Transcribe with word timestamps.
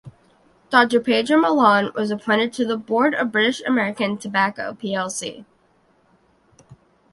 Doctor 0.71 0.99
Pedro 0.99 1.37
Malan 1.37 1.91
was 1.93 2.09
appointed 2.09 2.51
to 2.53 2.65
the 2.65 2.75
Board 2.75 3.13
of 3.13 3.31
British 3.31 3.61
American 3.67 4.17
Tobacco 4.17 4.73
p.l.c. 4.73 5.45